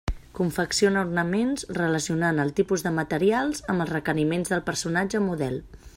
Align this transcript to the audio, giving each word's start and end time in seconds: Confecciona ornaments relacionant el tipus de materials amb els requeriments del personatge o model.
Confecciona 0.37 1.01
ornaments 1.07 1.67
relacionant 1.79 2.41
el 2.45 2.53
tipus 2.61 2.85
de 2.87 2.95
materials 3.01 3.63
amb 3.75 3.87
els 3.87 3.95
requeriments 3.97 4.55
del 4.55 4.65
personatge 4.71 5.25
o 5.25 5.27
model. 5.31 5.63